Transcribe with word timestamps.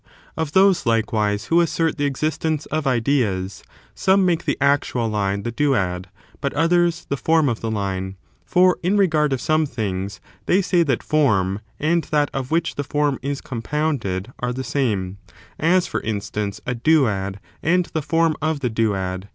Of 0.35 0.53
those, 0.53 0.87
likewise, 0.87 1.45
who 1.45 1.57
{issert 1.61 1.97
the 1.99 2.05
existence 2.05 2.65
of 2.71 2.87
ideas, 2.87 3.63
some 3.93 4.25
make 4.25 4.45
the 4.45 4.57
actual 4.59 5.07
line 5.07 5.43
the 5.43 5.51
duad, 5.51 6.07
but 6.39 6.55
others, 6.55 7.05
the 7.07 7.15
form 7.17 7.47
of 7.47 7.61
the 7.61 7.69
line; 7.69 8.17
for, 8.43 8.79
in 8.81 8.97
regard 8.97 9.31
of 9.31 9.39
some 9.39 9.67
things, 9.67 10.19
they 10.47 10.59
say 10.63 10.81
that 10.81 11.03
form, 11.03 11.59
and 11.79 12.05
that 12.05 12.31
of 12.33 12.49
which 12.49 12.73
the 12.73 12.83
form 12.83 13.19
is 13.21 13.41
compounded, 13.41 14.33
are 14.39 14.53
the 14.53 14.63
same: 14.63 15.19
as, 15.59 15.85
for 15.85 16.01
instance, 16.01 16.61
a 16.65 16.73
duad 16.73 17.35
and 17.61 17.85
the 17.93 18.01
form 18.01 18.35
of 18.41 18.61
the 18.61 18.71
duad. 18.71 19.25